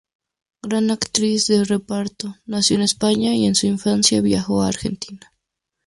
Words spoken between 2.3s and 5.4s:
nació en España y en su infancia viajó a Argentina.